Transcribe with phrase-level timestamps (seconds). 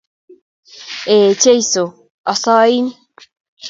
[1.15, 1.85] Ee Jeiso
[2.31, 2.85] asain.